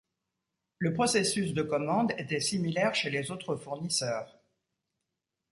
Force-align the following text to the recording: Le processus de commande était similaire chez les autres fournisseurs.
Le 0.79 0.93
processus 0.95 1.53
de 1.53 1.61
commande 1.61 2.13
était 2.17 2.39
similaire 2.39 2.95
chez 2.95 3.11
les 3.11 3.29
autres 3.29 3.55
fournisseurs. 3.55 4.39